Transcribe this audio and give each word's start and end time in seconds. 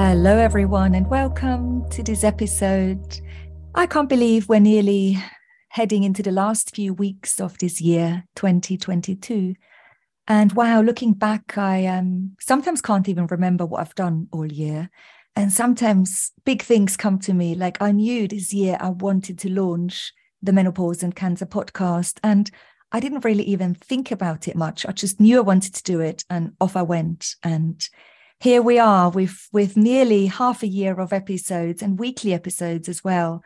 Hello, 0.00 0.38
everyone, 0.38 0.94
and 0.94 1.10
welcome 1.10 1.90
to 1.90 2.04
this 2.04 2.22
episode. 2.22 3.20
I 3.74 3.86
can't 3.86 4.08
believe 4.08 4.48
we're 4.48 4.60
nearly 4.60 5.18
heading 5.70 6.04
into 6.04 6.22
the 6.22 6.30
last 6.30 6.72
few 6.72 6.94
weeks 6.94 7.40
of 7.40 7.58
this 7.58 7.80
year, 7.80 8.22
2022. 8.36 9.56
And 10.28 10.52
wow, 10.52 10.82
looking 10.82 11.14
back, 11.14 11.58
I 11.58 11.84
um, 11.86 12.36
sometimes 12.38 12.80
can't 12.80 13.08
even 13.08 13.26
remember 13.26 13.66
what 13.66 13.80
I've 13.80 13.94
done 13.96 14.28
all 14.30 14.46
year. 14.46 14.88
And 15.34 15.52
sometimes 15.52 16.30
big 16.44 16.62
things 16.62 16.96
come 16.96 17.18
to 17.18 17.34
me. 17.34 17.56
Like 17.56 17.82
I 17.82 17.90
knew 17.90 18.28
this 18.28 18.54
year 18.54 18.78
I 18.80 18.90
wanted 18.90 19.36
to 19.40 19.50
launch 19.50 20.12
the 20.40 20.52
Menopause 20.52 21.02
and 21.02 21.16
Cancer 21.16 21.44
podcast. 21.44 22.20
And 22.22 22.52
I 22.92 23.00
didn't 23.00 23.24
really 23.24 23.44
even 23.44 23.74
think 23.74 24.12
about 24.12 24.46
it 24.46 24.54
much. 24.54 24.86
I 24.86 24.92
just 24.92 25.18
knew 25.18 25.38
I 25.38 25.42
wanted 25.42 25.74
to 25.74 25.82
do 25.82 25.98
it. 25.98 26.24
And 26.30 26.52
off 26.60 26.76
I 26.76 26.82
went. 26.82 27.34
And 27.42 27.84
here 28.40 28.62
we 28.62 28.78
are 28.78 29.10
with 29.10 29.48
with 29.52 29.76
nearly 29.76 30.26
half 30.26 30.62
a 30.62 30.68
year 30.68 31.00
of 31.00 31.12
episodes 31.12 31.82
and 31.82 31.98
weekly 31.98 32.32
episodes 32.32 32.88
as 32.88 33.02
well. 33.02 33.42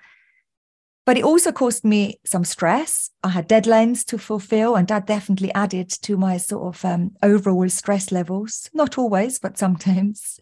But 1.05 1.19
it 1.19 1.25
also 1.25 1.51
caused 1.51 1.85
me 1.85 2.21
some 2.25 2.45
stress. 2.45 3.11
I 3.25 3.31
had 3.31 3.49
deadlines 3.49 4.05
to 4.07 4.19
fulfill 4.19 4.77
and 4.77 4.87
that 4.89 5.07
definitely 5.07 5.53
added 5.53 5.91
to 6.03 6.17
my 6.17 6.37
sort 6.37 6.77
of 6.77 6.85
um, 6.85 7.13
overall 7.23 7.69
stress 7.69 8.13
levels. 8.13 8.71
Not 8.73 8.99
always 8.99 9.39
but 9.39 9.59
sometimes. 9.59 10.39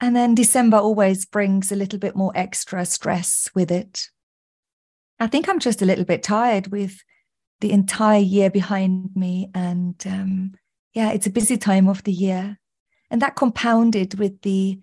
And 0.00 0.16
then 0.16 0.34
december 0.34 0.78
always 0.78 1.26
brings 1.26 1.70
a 1.70 1.76
little 1.76 1.98
bit 1.98 2.16
more 2.16 2.32
extra 2.34 2.84
stress 2.86 3.50
with 3.54 3.70
it. 3.70 4.08
I 5.20 5.28
think 5.28 5.48
i'm 5.48 5.60
just 5.60 5.82
a 5.82 5.86
little 5.86 6.04
bit 6.04 6.22
tired 6.22 6.68
with 6.68 6.98
the 7.60 7.70
entire 7.70 8.18
year 8.18 8.50
behind 8.50 9.14
me 9.14 9.48
and 9.54 9.94
um, 10.06 10.54
yeah 10.94 11.12
it's 11.12 11.28
a 11.28 11.30
busy 11.30 11.56
time 11.56 11.88
of 11.88 12.02
the 12.02 12.12
year 12.12 12.58
and 13.12 13.20
that 13.20 13.36
compounded 13.36 14.18
with 14.18 14.40
the 14.40 14.80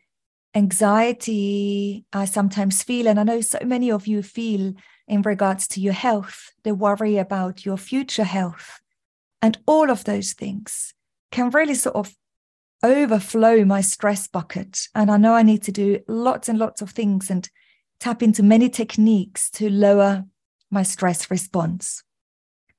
anxiety 0.53 2.05
I 2.13 2.25
sometimes 2.25 2.83
feel, 2.83 3.08
and 3.08 3.19
I 3.19 3.23
know 3.23 3.41
so 3.41 3.58
many 3.66 3.91
of 3.91 4.05
you 4.05 4.21
feel 4.21 4.73
in 5.08 5.23
regards 5.23 5.67
to 5.70 5.81
your 5.81 5.93
health, 5.93 6.52
the 6.64 6.76
worry 6.76 7.17
about 7.17 7.65
your 7.65 7.76
future 7.76 8.23
health. 8.23 8.81
And 9.42 9.58
all 9.65 9.89
of 9.89 10.03
those 10.03 10.33
things 10.33 10.93
can 11.31 11.49
really 11.49 11.73
sort 11.73 11.95
of 11.95 12.15
overflow 12.83 13.65
my 13.65 13.81
stress 13.81 14.27
bucket. 14.27 14.87
And 14.93 15.09
I 15.09 15.17
know 15.17 15.33
I 15.33 15.42
need 15.42 15.64
to 15.64 15.71
do 15.71 15.99
lots 16.08 16.48
and 16.48 16.59
lots 16.59 16.83
of 16.83 16.92
things 16.92 17.32
and 17.32 17.49
tap 17.99 18.21
into 18.21 18.43
many 18.43 18.70
techniques 18.70 19.49
to 19.52 19.71
lower 19.71 20.23
my 20.70 20.83
stress 20.83 21.32
response. 21.32 22.03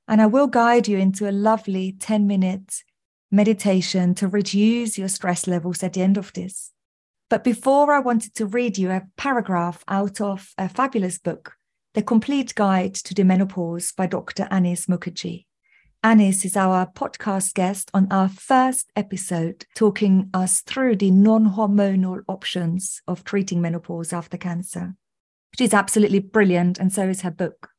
And 0.07 0.21
I 0.21 0.27
will 0.27 0.47
guide 0.47 0.87
you 0.87 0.97
into 0.97 1.29
a 1.29 1.31
lovely 1.31 1.91
10 1.91 2.25
minute 2.25 2.83
meditation 3.31 4.13
to 4.15 4.27
reduce 4.27 4.97
your 4.97 5.07
stress 5.07 5.47
levels 5.47 5.81
at 5.83 5.93
the 5.93 6.01
end 6.01 6.17
of 6.17 6.33
this. 6.33 6.71
But 7.29 7.43
before 7.45 7.93
I 7.93 7.99
wanted 7.99 8.35
to 8.35 8.45
read 8.45 8.77
you 8.77 8.91
a 8.91 9.03
paragraph 9.15 9.83
out 9.87 10.19
of 10.19 10.53
a 10.57 10.67
fabulous 10.67 11.17
book, 11.17 11.53
The 11.93 12.01
Complete 12.01 12.53
Guide 12.55 12.93
to 12.95 13.13
the 13.13 13.23
Menopause 13.23 13.93
by 13.93 14.07
Dr. 14.07 14.49
Annice 14.51 14.87
Mukherjee. 14.87 15.45
Annice 16.03 16.43
is 16.43 16.57
our 16.57 16.87
podcast 16.87 17.53
guest 17.53 17.89
on 17.93 18.11
our 18.11 18.27
first 18.27 18.91
episode, 18.95 19.65
talking 19.75 20.29
us 20.33 20.61
through 20.61 20.95
the 20.95 21.11
non 21.11 21.53
hormonal 21.53 22.23
options 22.27 23.01
of 23.07 23.23
treating 23.23 23.61
menopause 23.61 24.11
after 24.11 24.35
cancer. 24.35 24.95
She's 25.57 25.73
absolutely 25.73 26.19
brilliant, 26.19 26.79
and 26.79 26.91
so 26.91 27.07
is 27.07 27.21
her 27.21 27.31
book. 27.31 27.69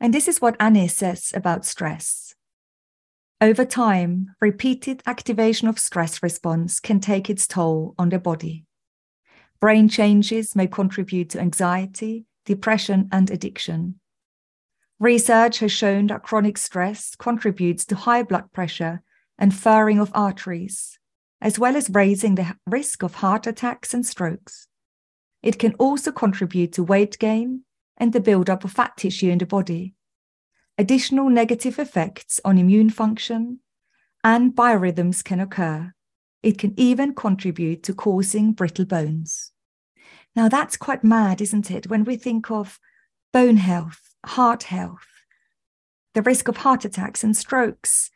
And 0.00 0.14
this 0.14 0.28
is 0.28 0.40
what 0.40 0.58
Annice 0.58 0.92
says 0.92 1.32
about 1.34 1.66
stress. 1.66 2.34
Over 3.42 3.64
time, 3.64 4.34
repeated 4.38 5.02
activation 5.06 5.66
of 5.66 5.78
stress 5.78 6.22
response 6.22 6.78
can 6.78 7.00
take 7.00 7.30
its 7.30 7.46
toll 7.46 7.94
on 7.98 8.10
the 8.10 8.18
body. 8.18 8.66
Brain 9.60 9.88
changes 9.88 10.54
may 10.54 10.66
contribute 10.66 11.30
to 11.30 11.40
anxiety, 11.40 12.26
depression, 12.44 13.08
and 13.10 13.30
addiction. 13.30 13.98
Research 14.98 15.60
has 15.60 15.72
shown 15.72 16.08
that 16.08 16.22
chronic 16.22 16.58
stress 16.58 17.14
contributes 17.14 17.86
to 17.86 17.94
high 17.94 18.22
blood 18.22 18.52
pressure 18.52 19.02
and 19.38 19.54
furring 19.54 19.98
of 19.98 20.10
arteries, 20.12 20.98
as 21.40 21.58
well 21.58 21.76
as 21.76 21.88
raising 21.88 22.34
the 22.34 22.56
risk 22.66 23.02
of 23.02 23.14
heart 23.14 23.46
attacks 23.46 23.94
and 23.94 24.04
strokes. 24.04 24.66
It 25.42 25.58
can 25.58 25.72
also 25.74 26.12
contribute 26.12 26.74
to 26.74 26.82
weight 26.82 27.18
gain 27.18 27.64
and 27.96 28.12
the 28.12 28.20
buildup 28.20 28.64
of 28.64 28.72
fat 28.72 28.98
tissue 28.98 29.30
in 29.30 29.38
the 29.38 29.46
body, 29.46 29.94
additional 30.80 31.28
negative 31.28 31.78
effects 31.78 32.40
on 32.42 32.56
immune 32.56 32.88
function 32.88 33.60
and 34.24 34.56
biorhythms 34.56 35.22
can 35.22 35.38
occur. 35.38 35.92
It 36.42 36.56
can 36.56 36.72
even 36.80 37.14
contribute 37.14 37.82
to 37.82 37.92
causing 37.92 38.52
brittle 38.52 38.86
bones. 38.86 39.52
Now, 40.34 40.48
that's 40.48 40.78
quite 40.78 41.04
mad, 41.04 41.42
isn't 41.42 41.70
it? 41.70 41.90
When 41.90 42.04
we 42.04 42.16
think 42.16 42.50
of 42.50 42.78
bone 43.30 43.58
health, 43.58 44.00
heart 44.24 44.62
health, 44.62 45.06
the 46.14 46.22
risk 46.22 46.48
of 46.48 46.56
heart 46.56 46.86
attacks 46.86 47.22
and 47.22 47.36
strokes. 47.36 48.10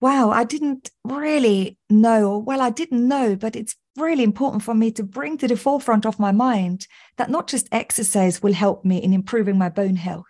Wow, 0.00 0.30
I 0.30 0.42
didn't 0.42 0.90
really 1.04 1.78
know, 1.88 2.36
well, 2.36 2.60
I 2.60 2.70
didn't 2.70 3.06
know, 3.06 3.36
but 3.36 3.54
it's 3.54 3.76
really 3.96 4.24
important 4.24 4.64
for 4.64 4.74
me 4.74 4.90
to 4.92 5.04
bring 5.04 5.38
to 5.38 5.46
the 5.46 5.56
forefront 5.56 6.04
of 6.04 6.18
my 6.18 6.32
mind 6.32 6.88
that 7.16 7.30
not 7.30 7.46
just 7.46 7.68
exercise 7.70 8.42
will 8.42 8.54
help 8.54 8.84
me 8.84 8.98
in 8.98 9.12
improving 9.12 9.56
my 9.56 9.68
bone 9.68 9.96
health, 9.96 10.26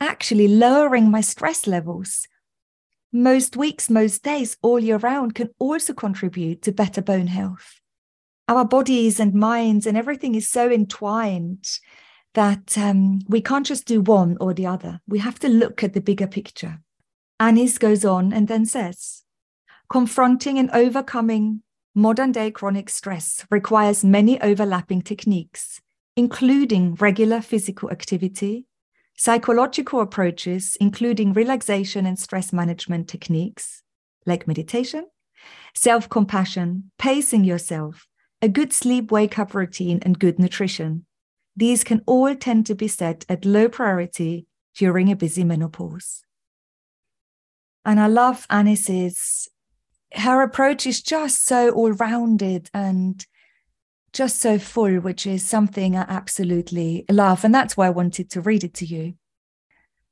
actually 0.00 0.48
lowering 0.48 1.10
my 1.10 1.20
stress 1.20 1.66
levels 1.66 2.26
most 3.12 3.56
weeks, 3.56 3.90
most 3.90 4.22
days, 4.22 4.56
all 4.62 4.78
year 4.78 4.98
round 4.98 5.34
can 5.34 5.50
also 5.58 5.92
contribute 5.92 6.62
to 6.62 6.72
better 6.72 7.02
bone 7.02 7.26
health. 7.26 7.80
Our 8.46 8.64
bodies 8.64 9.18
and 9.18 9.34
minds 9.34 9.86
and 9.86 9.96
everything 9.96 10.34
is 10.34 10.48
so 10.48 10.70
entwined 10.70 11.68
that 12.34 12.78
um, 12.78 13.20
we 13.28 13.40
can't 13.40 13.66
just 13.66 13.86
do 13.86 14.00
one 14.00 14.36
or 14.40 14.54
the 14.54 14.66
other. 14.66 15.00
We 15.08 15.18
have 15.18 15.40
to 15.40 15.48
look 15.48 15.82
at 15.82 15.92
the 15.92 16.00
bigger 16.00 16.28
picture. 16.28 16.80
Annice 17.40 17.78
goes 17.78 18.04
on 18.04 18.32
and 18.32 18.46
then 18.46 18.64
says, 18.64 19.22
confronting 19.90 20.58
and 20.58 20.70
overcoming 20.70 21.62
modern 21.94 22.30
day 22.30 22.52
chronic 22.52 22.88
stress 22.88 23.44
requires 23.50 24.04
many 24.04 24.40
overlapping 24.40 25.02
techniques, 25.02 25.80
including 26.16 26.94
regular 26.94 27.40
physical 27.40 27.90
activity, 27.90 28.66
Psychological 29.20 30.00
approaches, 30.00 30.78
including 30.80 31.34
relaxation 31.34 32.06
and 32.06 32.18
stress 32.18 32.54
management 32.54 33.06
techniques 33.06 33.82
like 34.24 34.48
meditation, 34.48 35.04
self 35.74 36.08
compassion, 36.08 36.90
pacing 36.98 37.44
yourself, 37.44 38.06
a 38.40 38.48
good 38.48 38.72
sleep 38.72 39.10
wake 39.10 39.38
up 39.38 39.52
routine, 39.52 39.98
and 40.06 40.18
good 40.18 40.38
nutrition. 40.38 41.04
These 41.54 41.84
can 41.84 42.02
all 42.06 42.34
tend 42.34 42.64
to 42.68 42.74
be 42.74 42.88
set 42.88 43.26
at 43.28 43.44
low 43.44 43.68
priority 43.68 44.46
during 44.74 45.12
a 45.12 45.16
busy 45.16 45.44
menopause. 45.44 46.24
And 47.84 48.00
I 48.00 48.06
love 48.06 48.46
Annice's, 48.48 49.50
her 50.14 50.40
approach 50.40 50.86
is 50.86 51.02
just 51.02 51.44
so 51.44 51.68
all 51.72 51.92
rounded 51.92 52.70
and 52.72 53.22
just 54.12 54.40
so 54.40 54.58
full, 54.58 55.00
which 55.00 55.26
is 55.26 55.44
something 55.44 55.96
I 55.96 56.04
absolutely 56.08 57.04
love. 57.10 57.44
And 57.44 57.54
that's 57.54 57.76
why 57.76 57.86
I 57.86 57.90
wanted 57.90 58.30
to 58.30 58.40
read 58.40 58.64
it 58.64 58.74
to 58.74 58.86
you. 58.86 59.14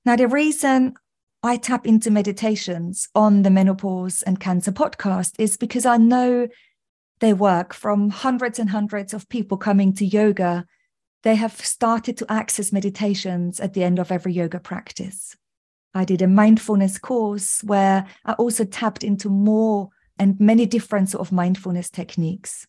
Now, 0.04 0.16
the 0.16 0.28
reason 0.28 0.94
I 1.42 1.56
tap 1.56 1.86
into 1.86 2.10
meditations 2.10 3.08
on 3.14 3.42
the 3.42 3.50
Menopause 3.50 4.22
and 4.22 4.40
Cancer 4.40 4.72
podcast 4.72 5.34
is 5.38 5.56
because 5.56 5.86
I 5.86 5.96
know 5.96 6.48
they 7.20 7.32
work 7.32 7.74
from 7.74 8.10
hundreds 8.10 8.58
and 8.58 8.70
hundreds 8.70 9.12
of 9.12 9.28
people 9.28 9.56
coming 9.56 9.92
to 9.94 10.06
yoga. 10.06 10.66
They 11.22 11.34
have 11.34 11.64
started 11.64 12.16
to 12.18 12.26
access 12.32 12.72
meditations 12.72 13.60
at 13.60 13.74
the 13.74 13.82
end 13.84 13.98
of 13.98 14.12
every 14.12 14.32
yoga 14.32 14.60
practice. 14.60 15.36
I 15.94 16.04
did 16.04 16.22
a 16.22 16.28
mindfulness 16.28 16.98
course 16.98 17.62
where 17.64 18.06
I 18.24 18.32
also 18.34 18.64
tapped 18.64 19.02
into 19.02 19.28
more 19.28 19.88
and 20.18 20.38
many 20.38 20.66
different 20.66 21.10
sort 21.10 21.26
of 21.26 21.32
mindfulness 21.32 21.90
techniques. 21.90 22.66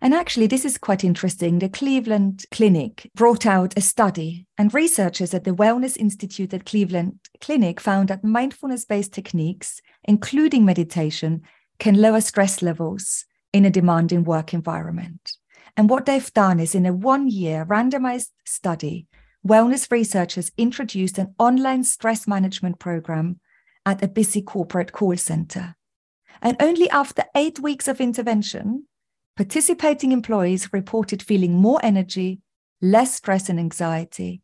And 0.00 0.14
actually, 0.14 0.46
this 0.46 0.64
is 0.64 0.78
quite 0.78 1.04
interesting. 1.04 1.58
The 1.58 1.68
Cleveland 1.68 2.44
Clinic 2.50 3.10
brought 3.14 3.46
out 3.46 3.76
a 3.76 3.80
study, 3.80 4.46
and 4.58 4.72
researchers 4.74 5.32
at 5.32 5.44
the 5.44 5.52
Wellness 5.52 5.96
Institute 5.96 6.52
at 6.52 6.66
Cleveland 6.66 7.18
Clinic 7.40 7.80
found 7.80 8.08
that 8.08 8.24
mindfulness 8.24 8.84
based 8.84 9.12
techniques, 9.12 9.80
including 10.04 10.64
meditation, 10.64 11.42
can 11.78 12.00
lower 12.00 12.20
stress 12.20 12.62
levels 12.62 13.24
in 13.52 13.64
a 13.64 13.70
demanding 13.70 14.24
work 14.24 14.52
environment. 14.52 15.32
And 15.76 15.90
what 15.90 16.06
they've 16.06 16.32
done 16.32 16.60
is 16.60 16.74
in 16.74 16.86
a 16.86 16.92
one 16.92 17.28
year 17.28 17.64
randomized 17.66 18.30
study, 18.44 19.06
wellness 19.46 19.90
researchers 19.90 20.50
introduced 20.56 21.18
an 21.18 21.34
online 21.38 21.84
stress 21.84 22.26
management 22.26 22.78
program 22.78 23.40
at 23.84 24.02
a 24.02 24.08
busy 24.08 24.42
corporate 24.42 24.92
call 24.92 25.16
center. 25.16 25.76
And 26.42 26.56
only 26.60 26.90
after 26.90 27.24
eight 27.34 27.60
weeks 27.60 27.88
of 27.88 28.00
intervention, 28.00 28.86
participating 29.36 30.12
employees 30.12 30.72
reported 30.72 31.22
feeling 31.22 31.54
more 31.54 31.80
energy, 31.82 32.40
less 32.80 33.14
stress 33.14 33.48
and 33.48 33.58
anxiety. 33.58 34.42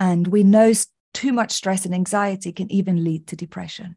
And 0.00 0.26
we 0.26 0.42
know 0.42 0.72
too 1.14 1.32
much 1.32 1.52
stress 1.52 1.84
and 1.84 1.94
anxiety 1.94 2.52
can 2.52 2.70
even 2.72 3.04
lead 3.04 3.26
to 3.28 3.36
depression. 3.36 3.96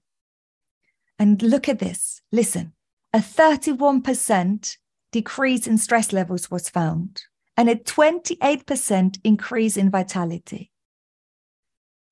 And 1.18 1.42
look 1.42 1.70
at 1.70 1.80
this 1.80 2.22
listen, 2.32 2.74
a 3.14 3.20
31% 3.20 4.78
decrease 5.12 5.66
in 5.66 5.78
stress 5.78 6.12
levels 6.12 6.52
was 6.52 6.70
found 6.70 7.24
and 7.58 7.70
a 7.70 7.76
28% 7.76 9.20
increase 9.24 9.78
in 9.78 9.90
vitality. 9.90 10.72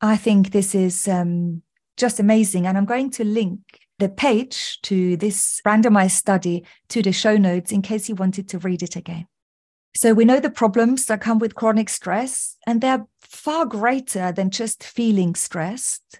I 0.02 0.18
think 0.18 0.52
this 0.52 0.74
is 0.74 1.08
um, 1.08 1.62
just 1.98 2.20
amazing. 2.20 2.66
And 2.66 2.78
I'm 2.78 2.86
going 2.86 3.10
to 3.12 3.24
link 3.24 3.60
the 4.04 4.10
page 4.10 4.82
to 4.82 5.16
this 5.16 5.62
randomized 5.66 6.12
study 6.12 6.66
to 6.90 7.02
the 7.02 7.14
show 7.14 7.38
notes 7.38 7.72
in 7.72 7.82
case 7.82 8.10
you 8.10 8.16
wanted 8.16 8.50
to 8.50 8.60
read 8.60 8.84
it 8.84 8.98
again. 8.98 9.26
So 9.96 10.14
we 10.14 10.26
know 10.26 10.42
the 10.42 10.50
problems 10.50 11.06
that 11.06 11.22
come 11.22 11.40
with 11.40 11.56
chronic 11.56 11.88
stress, 11.88 12.58
and 12.68 12.82
they're 12.82 13.06
far 13.22 13.66
greater 13.66 14.34
than 14.34 14.50
just 14.50 14.84
feeling 14.84 15.36
stressed. 15.36 16.20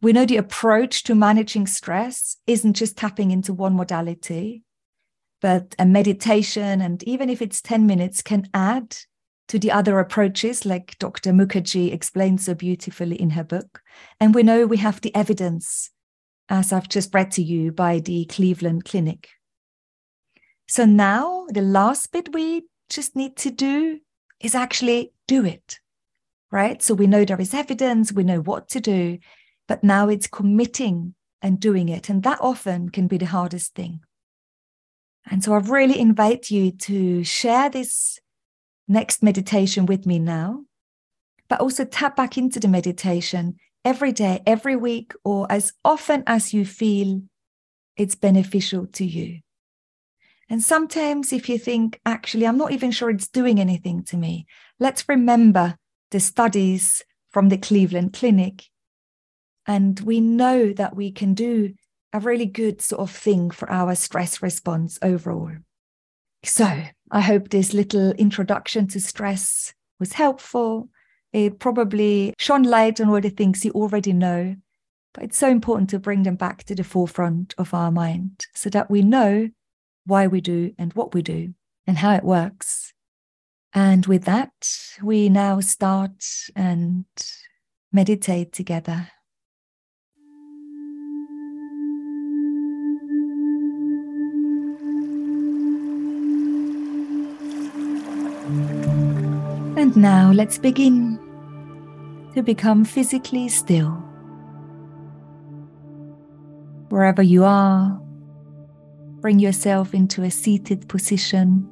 We 0.00 0.12
know 0.12 0.26
the 0.26 0.36
approach 0.36 1.02
to 1.04 1.16
managing 1.16 1.66
stress 1.66 2.36
isn't 2.46 2.74
just 2.74 2.96
tapping 2.96 3.32
into 3.32 3.52
one 3.52 3.74
modality, 3.74 4.62
but 5.40 5.74
a 5.76 5.84
meditation, 5.84 6.80
and 6.80 7.02
even 7.02 7.28
if 7.28 7.42
it's 7.42 7.60
10 7.60 7.84
minutes, 7.84 8.22
can 8.22 8.48
add 8.54 8.96
to 9.48 9.58
the 9.58 9.72
other 9.72 9.98
approaches, 9.98 10.64
like 10.64 10.96
Dr. 11.00 11.32
Mukherjee 11.32 11.92
explains 11.92 12.44
so 12.44 12.54
beautifully 12.54 13.20
in 13.20 13.30
her 13.30 13.42
book. 13.42 13.82
And 14.20 14.36
we 14.36 14.44
know 14.44 14.66
we 14.66 14.76
have 14.76 15.00
the 15.00 15.12
evidence 15.16 15.90
as 16.48 16.72
I've 16.72 16.88
just 16.88 17.14
read 17.14 17.30
to 17.32 17.42
you 17.42 17.72
by 17.72 18.00
the 18.00 18.24
Cleveland 18.26 18.84
Clinic. 18.84 19.28
So 20.66 20.84
now 20.84 21.46
the 21.48 21.62
last 21.62 22.12
bit 22.12 22.32
we 22.32 22.64
just 22.88 23.16
need 23.16 23.36
to 23.38 23.50
do 23.50 24.00
is 24.40 24.54
actually 24.54 25.12
do 25.26 25.44
it, 25.44 25.78
right? 26.50 26.82
So 26.82 26.94
we 26.94 27.06
know 27.06 27.24
there 27.24 27.40
is 27.40 27.54
evidence, 27.54 28.12
we 28.12 28.24
know 28.24 28.40
what 28.40 28.68
to 28.70 28.80
do, 28.80 29.18
but 29.66 29.82
now 29.84 30.08
it's 30.08 30.26
committing 30.26 31.14
and 31.42 31.60
doing 31.60 31.88
it. 31.88 32.08
And 32.08 32.22
that 32.22 32.38
often 32.40 32.88
can 32.90 33.06
be 33.06 33.18
the 33.18 33.26
hardest 33.26 33.74
thing. 33.74 34.00
And 35.30 35.44
so 35.44 35.52
I 35.52 35.58
really 35.58 35.98
invite 35.98 36.50
you 36.50 36.70
to 36.70 37.22
share 37.24 37.68
this 37.68 38.18
next 38.86 39.22
meditation 39.22 39.84
with 39.84 40.06
me 40.06 40.18
now, 40.18 40.64
but 41.48 41.60
also 41.60 41.84
tap 41.84 42.16
back 42.16 42.38
into 42.38 42.58
the 42.58 42.68
meditation 42.68 43.56
every 43.88 44.12
day, 44.12 44.42
every 44.44 44.76
week, 44.76 45.14
or 45.24 45.50
as 45.50 45.72
often 45.82 46.22
as 46.26 46.52
you 46.52 46.62
feel 46.66 47.22
it's 47.96 48.14
beneficial 48.14 48.86
to 48.86 49.02
you. 49.02 49.40
And 50.50 50.62
sometimes, 50.62 51.32
if 51.32 51.48
you 51.48 51.58
think, 51.58 51.98
actually, 52.04 52.46
I'm 52.46 52.58
not 52.58 52.72
even 52.72 52.90
sure 52.90 53.08
it's 53.08 53.28
doing 53.28 53.58
anything 53.58 54.02
to 54.04 54.18
me, 54.18 54.46
let's 54.78 55.08
remember 55.08 55.78
the 56.10 56.20
studies 56.20 57.02
from 57.30 57.48
the 57.48 57.56
Cleveland 57.56 58.12
Clinic. 58.12 58.66
And 59.66 59.98
we 60.00 60.20
know 60.20 60.74
that 60.74 60.94
we 60.94 61.10
can 61.10 61.32
do 61.32 61.72
a 62.12 62.20
really 62.20 62.44
good 62.44 62.82
sort 62.82 63.00
of 63.00 63.10
thing 63.10 63.50
for 63.50 63.70
our 63.70 63.94
stress 63.94 64.42
response 64.42 64.98
overall. 65.00 65.52
So, 66.44 66.82
I 67.10 67.20
hope 67.22 67.48
this 67.48 67.72
little 67.72 68.10
introduction 68.12 68.86
to 68.88 69.00
stress 69.00 69.72
was 69.98 70.12
helpful 70.12 70.90
it 71.32 71.58
probably 71.58 72.34
shone 72.38 72.62
light 72.62 73.00
on 73.00 73.08
all 73.10 73.20
the 73.20 73.30
things 73.30 73.64
you 73.64 73.70
already 73.72 74.12
know, 74.12 74.56
but 75.14 75.24
it's 75.24 75.38
so 75.38 75.48
important 75.48 75.90
to 75.90 75.98
bring 75.98 76.22
them 76.22 76.36
back 76.36 76.64
to 76.64 76.74
the 76.74 76.84
forefront 76.84 77.54
of 77.58 77.74
our 77.74 77.90
mind 77.90 78.46
so 78.54 78.70
that 78.70 78.90
we 78.90 79.02
know 79.02 79.48
why 80.06 80.26
we 80.26 80.40
do 80.40 80.72
and 80.78 80.92
what 80.94 81.14
we 81.14 81.22
do 81.22 81.54
and 81.86 81.98
how 81.98 82.14
it 82.14 82.24
works. 82.24 82.92
And 83.74 84.06
with 84.06 84.24
that, 84.24 84.70
we 85.02 85.28
now 85.28 85.60
start 85.60 86.24
and 86.56 87.04
meditate 87.92 88.52
together. 88.52 89.08
And 99.76 99.96
now 99.96 100.32
let's 100.32 100.58
begin 100.58 101.17
to 102.38 102.42
become 102.44 102.84
physically 102.84 103.48
still. 103.48 103.90
Wherever 106.88 107.20
you 107.20 107.42
are, 107.42 108.00
bring 109.20 109.40
yourself 109.40 109.92
into 109.92 110.22
a 110.22 110.30
seated 110.30 110.88
position. 110.88 111.68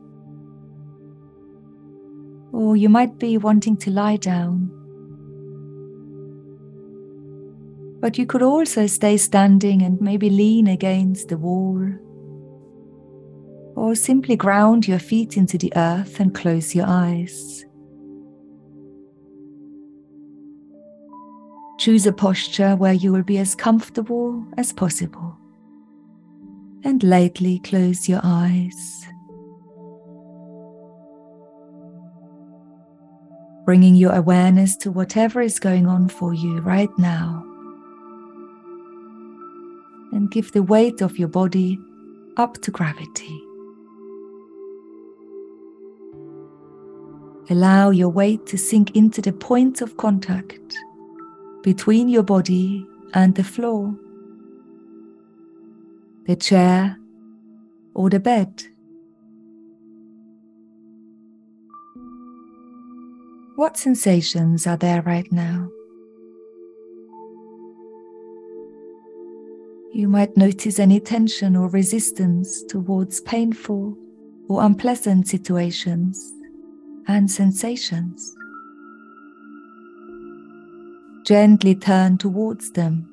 Or 2.52 2.74
you 2.74 2.88
might 2.88 3.16
be 3.16 3.38
wanting 3.38 3.76
to 3.76 3.92
lie 3.92 4.16
down. 4.16 4.68
But 8.00 8.18
you 8.18 8.26
could 8.26 8.42
also 8.42 8.88
stay 8.88 9.18
standing 9.18 9.82
and 9.82 10.00
maybe 10.00 10.30
lean 10.30 10.66
against 10.66 11.28
the 11.28 11.38
wall. 11.38 11.80
Or 13.76 13.94
simply 13.94 14.34
ground 14.34 14.88
your 14.88 14.98
feet 14.98 15.36
into 15.36 15.58
the 15.58 15.72
earth 15.76 16.18
and 16.18 16.34
close 16.34 16.74
your 16.74 16.86
eyes. 16.88 17.64
Choose 21.86 22.04
a 22.04 22.12
posture 22.12 22.74
where 22.74 22.94
you 22.94 23.12
will 23.12 23.22
be 23.22 23.38
as 23.38 23.54
comfortable 23.54 24.44
as 24.56 24.72
possible. 24.72 25.38
And 26.82 27.00
lightly 27.04 27.60
close 27.60 28.08
your 28.08 28.18
eyes. 28.24 29.06
Bringing 33.64 33.94
your 33.94 34.14
awareness 34.14 34.76
to 34.78 34.90
whatever 34.90 35.40
is 35.40 35.60
going 35.60 35.86
on 35.86 36.08
for 36.08 36.34
you 36.34 36.58
right 36.58 36.90
now. 36.98 37.44
And 40.10 40.28
give 40.28 40.50
the 40.50 40.64
weight 40.64 41.02
of 41.02 41.20
your 41.20 41.28
body 41.28 41.78
up 42.36 42.60
to 42.62 42.72
gravity. 42.72 43.40
Allow 47.48 47.90
your 47.90 48.08
weight 48.08 48.44
to 48.46 48.58
sink 48.58 48.96
into 48.96 49.22
the 49.22 49.32
point 49.32 49.82
of 49.82 49.96
contact 49.96 50.76
between 51.66 52.08
your 52.08 52.22
body 52.22 52.86
and 53.12 53.34
the 53.34 53.42
floor, 53.42 53.92
the 56.26 56.36
chair, 56.36 56.96
or 57.92 58.08
the 58.08 58.20
bed. 58.20 58.62
What 63.56 63.76
sensations 63.76 64.64
are 64.68 64.76
there 64.76 65.02
right 65.02 65.26
now? 65.32 65.68
You 69.92 70.06
might 70.06 70.36
notice 70.36 70.78
any 70.78 71.00
tension 71.00 71.56
or 71.56 71.68
resistance 71.68 72.62
towards 72.68 73.20
painful 73.22 73.98
or 74.48 74.62
unpleasant 74.62 75.26
situations 75.26 76.32
and 77.08 77.28
sensations 77.28 78.36
gently 81.26 81.74
turn 81.74 82.16
towards 82.16 82.70
them. 82.72 83.04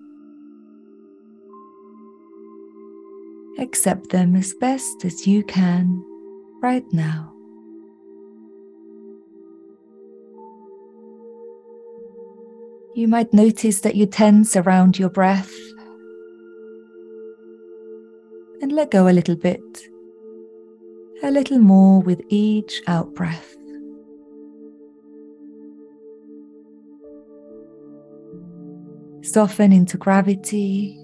Accept 3.58 4.10
them 4.10 4.36
as 4.36 4.54
best 4.54 5.04
as 5.04 5.26
you 5.26 5.44
can 5.44 6.04
right 6.62 6.86
now. 6.94 7.34
You 12.96 13.08
might 13.08 13.34
notice 13.34 13.82
that 13.82 13.96
you 13.96 14.06
tense 14.06 14.56
around 14.56 15.00
your 15.00 15.10
breath 15.10 15.52
and 18.62 18.72
let 18.72 18.92
go 18.92 19.08
a 19.08 19.12
little 19.12 19.36
bit, 19.36 19.60
a 21.24 21.32
little 21.32 21.58
more 21.58 22.00
with 22.00 22.22
each 22.30 22.84
out 22.86 23.16
breath. 23.16 23.56
Soften 29.24 29.72
into 29.72 29.98
gravity. 29.98 31.00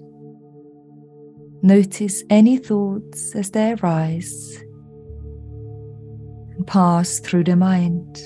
Notice 1.62 2.22
any 2.28 2.58
thoughts 2.58 3.34
as 3.34 3.50
they 3.50 3.72
arise 3.72 4.62
and 6.54 6.66
pass 6.66 7.18
through 7.18 7.44
the 7.44 7.56
mind. 7.56 8.18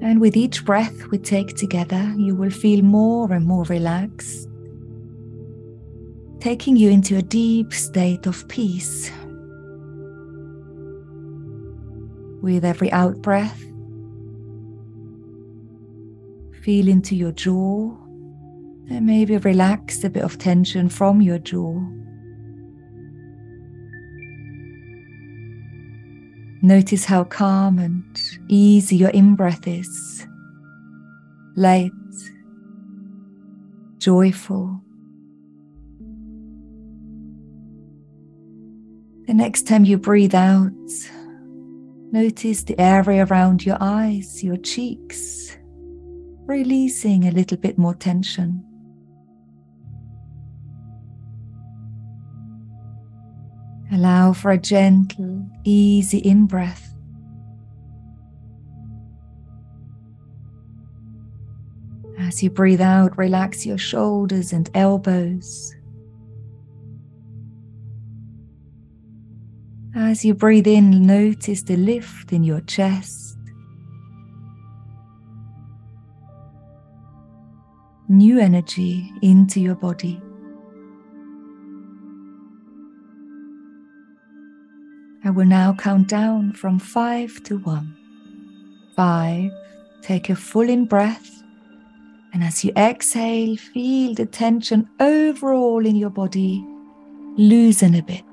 And 0.00 0.20
with 0.20 0.36
each 0.36 0.64
breath 0.64 1.08
we 1.10 1.18
take 1.18 1.56
together, 1.56 2.14
you 2.16 2.34
will 2.34 2.50
feel 2.50 2.82
more 2.82 3.32
and 3.32 3.44
more 3.44 3.64
relaxed, 3.64 4.48
taking 6.40 6.76
you 6.76 6.90
into 6.90 7.16
a 7.16 7.22
deep 7.22 7.72
state 7.72 8.26
of 8.26 8.46
peace. 8.48 9.10
With 12.40 12.64
every 12.64 12.90
out 12.92 13.20
breath, 13.20 13.60
feel 16.62 16.88
into 16.88 17.16
your 17.16 17.32
jaw 17.32 17.96
and 18.90 19.04
maybe 19.04 19.36
relax 19.38 20.04
a 20.04 20.10
bit 20.10 20.22
of 20.22 20.38
tension 20.38 20.88
from 20.88 21.20
your 21.20 21.38
jaw. 21.38 21.80
Notice 26.62 27.04
how 27.04 27.24
calm 27.24 27.78
and 27.78 28.04
easy 28.48 28.96
your 28.96 29.10
in 29.10 29.34
breath 29.34 29.66
is, 29.66 30.26
light, 31.56 31.92
joyful. 33.98 34.80
The 39.28 39.34
next 39.34 39.66
time 39.66 39.84
you 39.84 39.98
breathe 39.98 40.34
out, 40.34 40.72
notice 42.10 42.62
the 42.62 42.80
area 42.80 43.26
around 43.26 43.62
your 43.62 43.76
eyes, 43.78 44.42
your 44.42 44.56
cheeks, 44.56 45.54
releasing 46.46 47.28
a 47.28 47.30
little 47.30 47.58
bit 47.58 47.76
more 47.76 47.94
tension. 47.94 48.64
Allow 53.92 54.32
for 54.32 54.50
a 54.50 54.56
gentle, 54.56 55.46
easy 55.62 56.20
in 56.20 56.46
breath. 56.46 56.94
As 62.18 62.42
you 62.42 62.48
breathe 62.48 62.80
out, 62.80 63.18
relax 63.18 63.66
your 63.66 63.76
shoulders 63.76 64.54
and 64.54 64.70
elbows. 64.72 65.74
As 70.00 70.24
you 70.24 70.32
breathe 70.32 70.68
in, 70.68 71.04
notice 71.04 71.64
the 71.64 71.76
lift 71.76 72.32
in 72.32 72.44
your 72.44 72.60
chest. 72.60 73.36
New 78.08 78.38
energy 78.38 79.12
into 79.22 79.58
your 79.58 79.74
body. 79.74 80.22
I 85.24 85.30
will 85.30 85.46
now 85.46 85.74
count 85.76 86.06
down 86.06 86.52
from 86.52 86.78
five 86.78 87.42
to 87.42 87.58
one. 87.58 87.96
Five, 88.94 89.50
take 90.00 90.30
a 90.30 90.36
full 90.36 90.68
in 90.68 90.84
breath. 90.84 91.42
And 92.32 92.44
as 92.44 92.64
you 92.64 92.70
exhale, 92.76 93.56
feel 93.56 94.14
the 94.14 94.26
tension 94.26 94.88
overall 95.00 95.84
in 95.84 95.96
your 95.96 96.10
body 96.10 96.64
loosen 97.36 97.96
a 97.96 98.02
bit. 98.02 98.27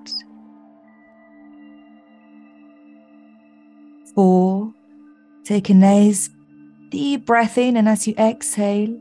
Four, 4.16 4.74
take 5.44 5.70
a 5.70 5.74
nice 5.74 6.30
deep 6.90 7.26
breath 7.26 7.58
in, 7.58 7.78
and 7.78 7.88
as 7.88 8.08
you 8.08 8.16
exhale, 8.18 8.98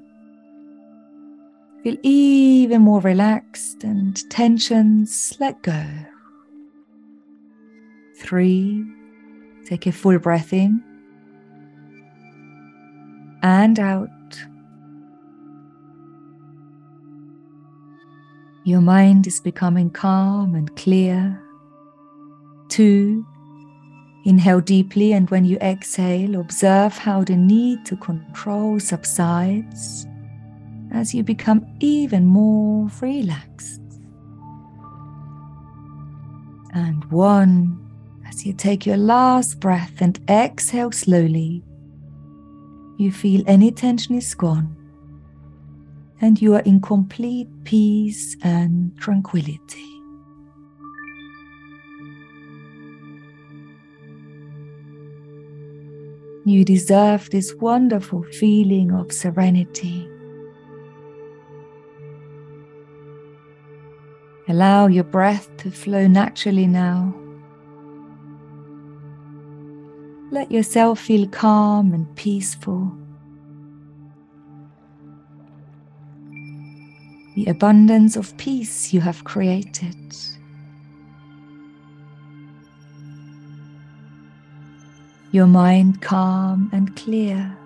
feel 1.82 1.96
even 2.02 2.82
more 2.82 3.00
relaxed 3.00 3.84
and 3.84 4.18
tensions 4.30 5.36
let 5.38 5.62
go 5.62 5.84
three. 8.24 8.84
Take 9.66 9.86
a 9.86 9.92
full 9.92 10.18
breath 10.18 10.52
in 10.52 10.82
and 13.42 13.78
out. 13.78 14.08
Your 18.64 18.80
mind 18.80 19.26
is 19.26 19.40
becoming 19.40 19.90
calm 19.90 20.54
and 20.54 20.74
clear. 20.76 21.40
Two, 22.68 23.26
inhale 24.24 24.60
deeply, 24.60 25.12
and 25.12 25.28
when 25.30 25.44
you 25.44 25.56
exhale, 25.58 26.40
observe 26.40 26.96
how 26.96 27.24
the 27.24 27.36
need 27.36 27.84
to 27.86 27.96
control 27.96 28.80
subsides 28.80 30.06
as 30.92 31.14
you 31.14 31.22
become 31.22 31.66
even 31.80 32.24
more 32.24 32.88
relaxed. 33.00 33.80
And 36.72 37.04
one, 37.10 37.78
as 38.26 38.44
you 38.44 38.52
take 38.52 38.86
your 38.86 38.96
last 38.96 39.60
breath 39.60 40.00
and 40.00 40.18
exhale 40.28 40.92
slowly, 40.92 41.62
you 42.98 43.12
feel 43.12 43.42
any 43.46 43.70
tension 43.70 44.14
is 44.14 44.34
gone 44.34 44.76
and 46.20 46.40
you 46.40 46.54
are 46.54 46.60
in 46.60 46.80
complete 46.80 47.48
peace 47.64 48.36
and 48.42 48.96
tranquility. 48.98 49.90
You 56.46 56.62
deserve 56.62 57.30
this 57.30 57.54
wonderful 57.54 58.22
feeling 58.22 58.92
of 58.92 59.12
serenity. 59.12 60.06
Allow 64.46 64.88
your 64.88 65.04
breath 65.04 65.48
to 65.58 65.70
flow 65.70 66.06
naturally 66.06 66.66
now. 66.66 67.14
Let 70.30 70.52
yourself 70.52 71.00
feel 71.00 71.26
calm 71.28 71.94
and 71.94 72.14
peaceful. 72.14 72.92
The 77.36 77.46
abundance 77.46 78.16
of 78.16 78.36
peace 78.36 78.92
you 78.92 79.00
have 79.00 79.24
created. 79.24 79.96
Your 85.34 85.48
mind 85.48 86.00
calm 86.00 86.70
and 86.72 86.94
clear. 86.94 87.58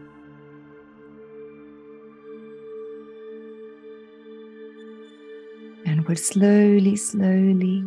And 5.85 6.03
we'll 6.09 6.17
slowly, 6.17 6.97
slowly 6.97 7.85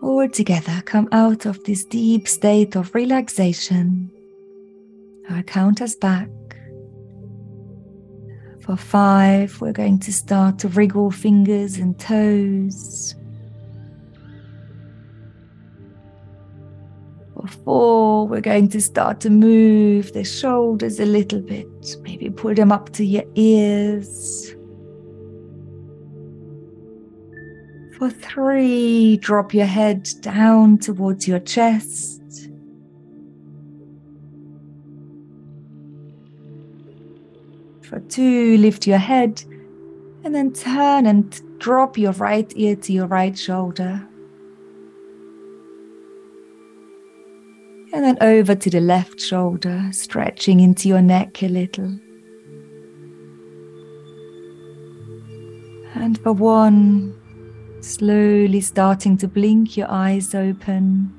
all 0.00 0.26
together 0.30 0.80
come 0.86 1.10
out 1.12 1.44
of 1.44 1.62
this 1.64 1.84
deep 1.84 2.26
state 2.26 2.74
of 2.74 2.94
relaxation. 2.94 4.10
I'll 5.28 5.42
count 5.42 5.82
us 5.82 5.94
back. 5.94 6.30
For 8.62 8.78
five, 8.78 9.60
we're 9.60 9.72
going 9.72 9.98
to 9.98 10.12
start 10.12 10.58
to 10.60 10.68
wriggle 10.68 11.10
fingers 11.10 11.76
and 11.76 11.98
toes. 11.98 13.14
Four, 17.64 18.26
we're 18.28 18.40
going 18.40 18.68
to 18.68 18.80
start 18.80 19.20
to 19.20 19.30
move 19.30 20.12
the 20.12 20.24
shoulders 20.24 21.00
a 21.00 21.04
little 21.04 21.40
bit, 21.40 21.96
maybe 22.02 22.30
pull 22.30 22.54
them 22.54 22.72
up 22.72 22.90
to 22.94 23.04
your 23.04 23.24
ears. 23.34 24.54
For 27.98 28.10
three, 28.10 29.16
drop 29.18 29.54
your 29.54 29.66
head 29.66 30.08
down 30.20 30.78
towards 30.78 31.28
your 31.28 31.38
chest. 31.38 32.20
For 37.82 38.00
two, 38.00 38.56
lift 38.58 38.86
your 38.86 38.98
head 38.98 39.44
and 40.24 40.34
then 40.34 40.52
turn 40.52 41.06
and 41.06 41.58
drop 41.58 41.98
your 41.98 42.12
right 42.12 42.50
ear 42.56 42.74
to 42.76 42.92
your 42.92 43.06
right 43.06 43.36
shoulder. 43.36 44.08
And 47.92 48.04
then 48.04 48.16
over 48.22 48.54
to 48.54 48.70
the 48.70 48.80
left 48.80 49.20
shoulder, 49.20 49.88
stretching 49.92 50.60
into 50.60 50.88
your 50.88 51.02
neck 51.02 51.42
a 51.42 51.48
little. 51.48 51.98
And 55.94 56.18
for 56.22 56.32
one, 56.32 57.14
slowly 57.80 58.62
starting 58.62 59.18
to 59.18 59.28
blink 59.28 59.76
your 59.76 59.90
eyes 59.90 60.34
open. 60.34 61.12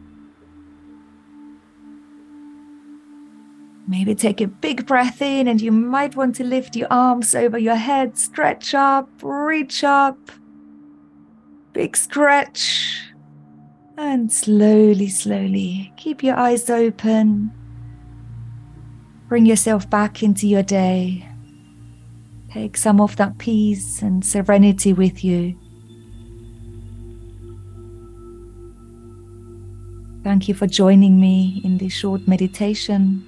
Maybe 3.87 4.15
take 4.15 4.41
a 4.41 4.47
big 4.47 4.87
breath 4.87 5.21
in, 5.21 5.47
and 5.47 5.61
you 5.61 5.71
might 5.71 6.15
want 6.15 6.35
to 6.35 6.43
lift 6.43 6.75
your 6.75 6.87
arms 6.89 7.35
over 7.35 7.59
your 7.59 7.75
head, 7.75 8.17
stretch 8.17 8.73
up, 8.73 9.09
reach 9.21 9.83
up. 9.83 10.17
Big 11.73 11.95
stretch. 11.95 13.12
And 13.97 14.31
slowly, 14.31 15.07
slowly 15.07 15.93
keep 15.97 16.23
your 16.23 16.35
eyes 16.35 16.69
open. 16.69 17.51
Bring 19.27 19.45
yourself 19.45 19.89
back 19.89 20.23
into 20.23 20.47
your 20.47 20.63
day. 20.63 21.27
Take 22.51 22.77
some 22.77 23.01
of 23.01 23.15
that 23.17 23.37
peace 23.37 24.01
and 24.01 24.23
serenity 24.23 24.93
with 24.93 25.23
you. 25.23 25.57
Thank 30.23 30.47
you 30.47 30.53
for 30.53 30.67
joining 30.67 31.19
me 31.19 31.61
in 31.63 31.77
this 31.77 31.93
short 31.93 32.27
meditation. 32.27 33.27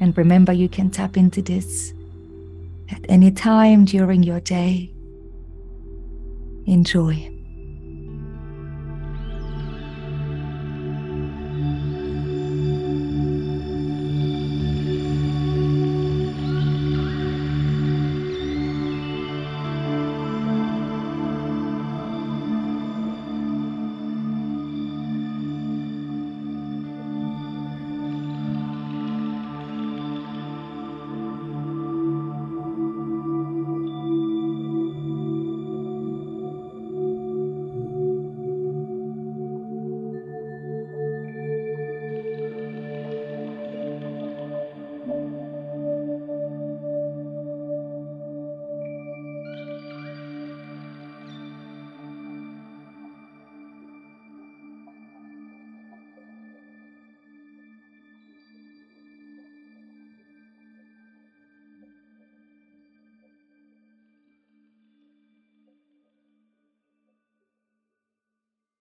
And 0.00 0.16
remember, 0.18 0.52
you 0.52 0.68
can 0.68 0.90
tap 0.90 1.16
into 1.16 1.40
this 1.42 1.94
at 2.90 3.04
any 3.08 3.30
time 3.30 3.84
during 3.84 4.22
your 4.22 4.40
day. 4.40 4.92
Enjoy. 6.66 7.33